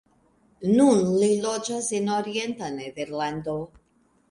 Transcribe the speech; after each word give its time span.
Nun 0.79 1.03
li 1.23 1.27
loĝas 1.43 1.91
en 1.99 2.11
orienta 2.15 2.73
Nederlando. 2.81 3.57